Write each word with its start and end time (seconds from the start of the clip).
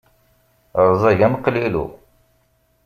Rẓag 0.89 1.19
am 1.25 1.35
qlilu. 1.43 1.85